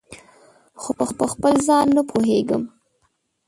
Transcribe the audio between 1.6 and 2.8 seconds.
ځان نه پوهیږم